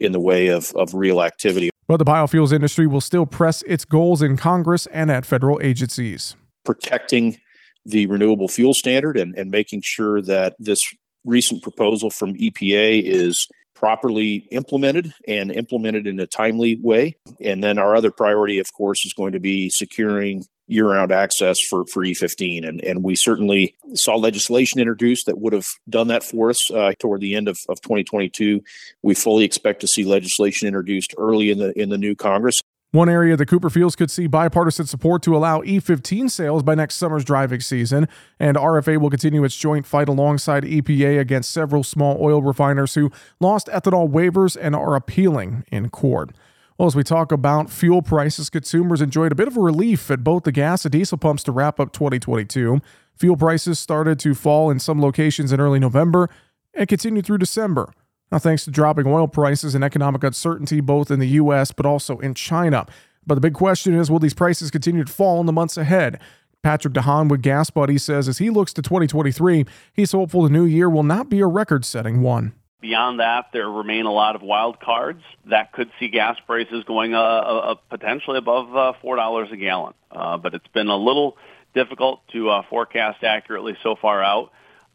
[0.00, 1.70] in the way of, of real activity.
[1.86, 6.36] But the biofuels industry will still press its goals in Congress and at federal agencies.
[6.64, 7.38] Protecting
[7.84, 10.80] the renewable fuel standard and, and making sure that this
[11.24, 17.16] recent proposal from EPA is properly implemented and implemented in a timely way.
[17.40, 21.84] And then our other priority, of course, is going to be securing year-round access for,
[21.86, 22.68] for E15.
[22.68, 26.92] And, and we certainly saw legislation introduced that would have done that for us uh,
[26.98, 28.62] toward the end of, of 2022.
[29.02, 32.60] We fully expect to see legislation introduced early in the in the new Congress.
[32.92, 36.96] One area the Cooper feels could see bipartisan support to allow E15 sales by next
[36.96, 38.08] summer's driving season,
[38.40, 43.12] and RFA will continue its joint fight alongside EPA against several small oil refiners who
[43.38, 46.32] lost ethanol waivers and are appealing in court.
[46.78, 50.24] Well, as we talk about fuel prices, consumers enjoyed a bit of a relief at
[50.24, 52.80] both the gas and diesel pumps to wrap up 2022.
[53.18, 56.28] Fuel prices started to fall in some locations in early November
[56.74, 57.92] and continued through December.
[58.32, 61.72] Now, thanks to dropping oil prices and economic uncertainty both in the U.S.
[61.72, 62.86] but also in China.
[63.26, 66.20] But the big question is will these prices continue to fall in the months ahead?
[66.62, 70.90] Patrick DeHaan with GasBuddy says as he looks to 2023, he's hopeful the new year
[70.90, 72.52] will not be a record setting one.
[72.80, 77.14] Beyond that, there remain a lot of wild cards that could see gas prices going
[77.14, 79.94] uh, uh, potentially above uh, $4 a gallon.
[80.10, 81.36] Uh, but it's been a little
[81.74, 84.50] difficult to uh, forecast accurately so far out.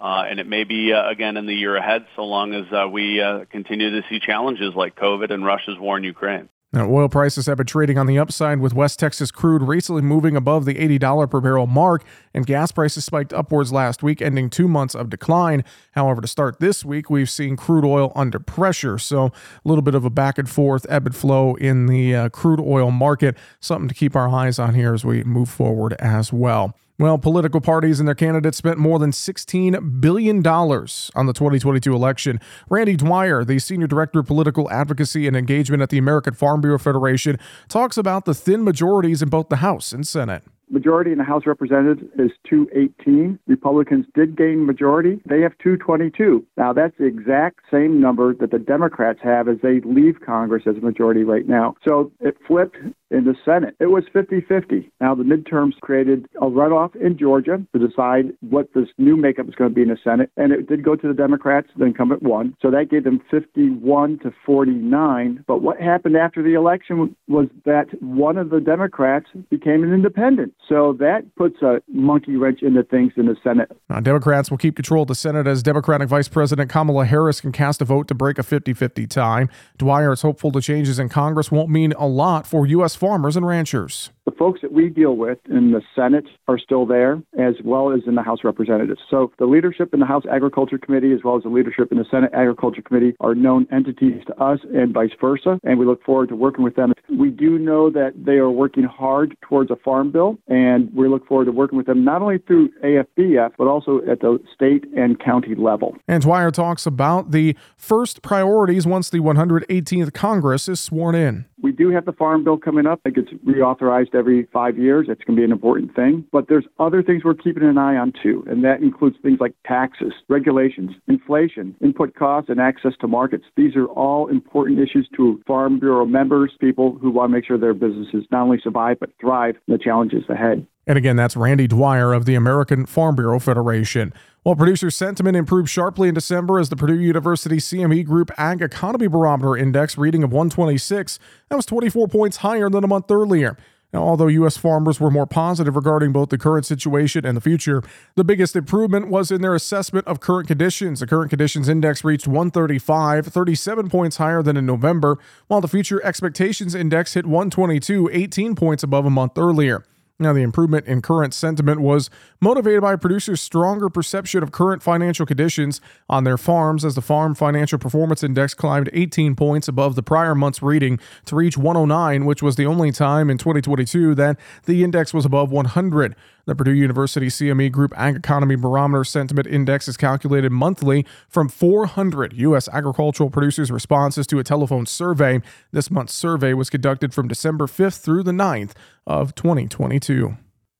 [0.06, 2.88] Uh, and it may be uh, again in the year ahead, so long as uh,
[2.88, 6.48] we continue to see challenges like COVID and Russia's war in Ukraine.
[6.72, 10.36] Now, oil prices have been trading on the upside, with West Texas crude recently moving
[10.36, 12.04] above the $80 per barrel mark,
[12.36, 15.64] and gas prices spiked upwards last week, ending two months of decline.
[15.94, 19.32] However, to start this week, we've seen crude oil under pressure, so a
[19.64, 22.92] little bit of a back and forth ebb and flow in the uh, crude oil
[22.92, 23.36] market.
[23.60, 26.76] Something to keep our eyes on here as we move forward as well.
[26.98, 32.40] Well, political parties and their candidates spent more than $16 billion on the 2022 election.
[32.70, 36.80] Randy Dwyer, the Senior Director of Political Advocacy and Engagement at the American Farm Bureau
[36.80, 37.38] Federation,
[37.68, 41.44] talks about the thin majorities in both the House and Senate majority in the House
[41.44, 43.40] of Representatives is 218.
[43.48, 45.22] Republicans did gain majority.
[45.28, 46.46] They have 222.
[46.58, 50.78] Now, that's the exact same number that the Democrats have as they leave Congress as
[50.78, 51.76] a majority right now.
[51.84, 52.78] So it flipped
[53.12, 53.76] in the Senate.
[53.80, 54.92] It was 50 50.
[55.00, 59.56] Now, the midterms created a runoff in Georgia to decide what this new makeup is
[59.56, 60.32] going to be in the Senate.
[60.38, 61.70] And it did go to the Democrats.
[61.78, 62.56] The incumbent won.
[62.62, 65.44] So that gave them 51 to 49.
[65.48, 70.54] But what happened after the election was that one of the Democrats became an independent.
[70.68, 73.72] So that puts a monkey wrench into things in the Senate.
[73.88, 77.52] Now, Democrats will keep control of the Senate as Democratic Vice President Kamala Harris can
[77.52, 79.48] cast a vote to break a 50 50 tie.
[79.78, 82.96] Dwyer is hopeful the changes in Congress won't mean a lot for U.S.
[82.96, 87.22] farmers and ranchers the folks that we deal with in the Senate are still there,
[87.40, 89.00] as well as in the House Representatives.
[89.10, 92.06] So the leadership in the House Agriculture Committee, as well as the leadership in the
[92.10, 96.30] Senate Agriculture Committee, are known entities to us and vice versa, and we look forward
[96.30, 96.94] to working with them.
[97.10, 101.28] We do know that they are working hard towards a farm bill, and we look
[101.28, 105.20] forward to working with them not only through AFBF, but also at the state and
[105.20, 105.96] county level.
[106.08, 111.46] And Dwyer talks about the first priorities once the 118th Congress is sworn in.
[111.62, 113.02] We do have the farm bill coming up.
[113.06, 115.08] It gets reauthorized every five years.
[115.10, 116.26] It's going to be an important thing.
[116.32, 119.54] But there's other things we're keeping an eye on too, and that includes things like
[119.66, 123.46] taxes, regulations, inflation, input costs, and access to markets.
[123.56, 127.58] These are all important issues to Farm Bureau members, people who want to make sure
[127.58, 130.66] their businesses not only survive but thrive in the challenges ahead.
[130.88, 134.14] And again, that's Randy Dwyer of the American Farm Bureau Federation.
[134.44, 139.08] While producer sentiment improved sharply in December as the Purdue University CME Group Ag Economy
[139.08, 141.18] Barometer Index reading of 126,
[141.50, 143.58] that was 24 points higher than a month earlier.
[143.96, 144.58] Now, although U.S.
[144.58, 147.82] farmers were more positive regarding both the current situation and the future,
[148.16, 151.00] the biggest improvement was in their assessment of current conditions.
[151.00, 155.18] The current conditions index reached 135, 37 points higher than in November,
[155.48, 159.86] while the future expectations index hit 122, 18 points above a month earlier.
[160.18, 162.10] Now, the improvement in current sentiment was
[162.40, 167.36] motivated by producers' stronger perception of current financial conditions on their farms as the Farm
[167.36, 172.42] Financial Performance Index climbed 18 points above the prior month's reading to reach 109, which
[172.42, 176.16] was the only time in 2022 that the index was above 100.
[176.46, 182.34] The Purdue University CME Group Ag Economy Barometer Sentiment Index is calculated monthly from 400
[182.34, 182.70] U.S.
[182.70, 185.42] agricultural producers' responses to a telephone survey.
[185.72, 188.74] This month's survey was conducted from December 5th through the 9th
[189.08, 190.38] of 2022.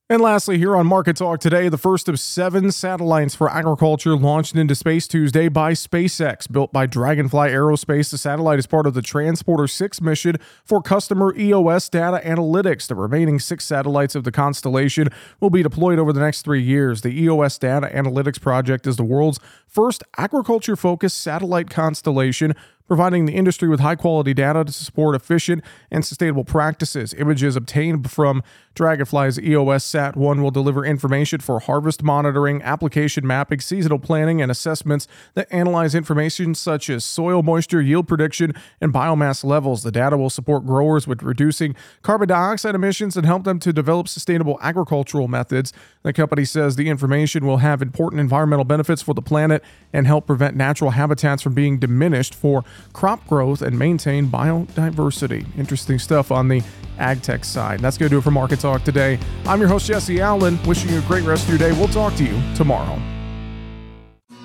[0.08, 4.56] And lastly, here on Market Talk today, the first of seven satellites for agriculture launched
[4.56, 6.52] into space Tuesday by SpaceX.
[6.52, 11.36] Built by Dragonfly Aerospace, the satellite is part of the Transporter 6 mission for customer
[11.36, 12.86] EOS data analytics.
[12.86, 15.10] The remaining six satellites of the constellation
[15.40, 17.02] will be deployed over the next three years.
[17.02, 22.54] The EOS data analytics project is the world's first agriculture focused satellite constellation
[22.88, 27.14] providing the industry with high quality data to support efficient and sustainable practices.
[27.16, 28.44] Images obtained from
[28.76, 34.52] Dragonfly's EOS Sat 1 will deliver information for harvest monitoring, application mapping, seasonal planning, and
[34.52, 39.84] assessments that analyze information such as soil moisture, yield prediction, and biomass levels.
[39.84, 44.10] The data will support growers with reducing carbon dioxide emissions and help them to develop
[44.10, 45.72] sustainable agricultural methods.
[46.04, 49.64] The company says the information will have important environmental benefits for the planet
[49.94, 52.64] and help prevent natural habitats from being diminished for
[52.94, 55.46] crop growth and maintain biodiversity.
[55.58, 56.62] Interesting stuff on the
[56.98, 57.80] ag tech side.
[57.80, 59.20] That's going to do it for Market Talk today.
[59.46, 61.72] I'm your host, Jesse Allen, wishing you a great rest of your day.
[61.72, 63.00] We'll talk to you tomorrow.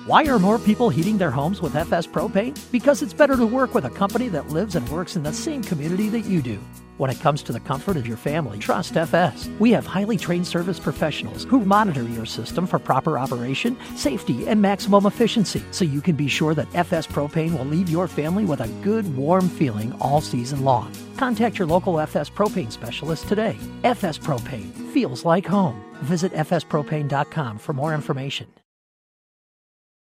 [0.07, 2.59] Why are more people heating their homes with FS Propane?
[2.71, 5.61] Because it's better to work with a company that lives and works in the same
[5.61, 6.59] community that you do.
[7.01, 9.49] When it comes to the comfort of your family, trust FS.
[9.57, 14.61] We have highly trained service professionals who monitor your system for proper operation, safety, and
[14.61, 18.61] maximum efficiency so you can be sure that FS Propane will leave your family with
[18.61, 20.93] a good, warm feeling all season long.
[21.17, 23.57] Contact your local FS Propane specialist today.
[23.83, 25.83] FS Propane feels like home.
[26.03, 28.60] Visit fspropane.com for more information.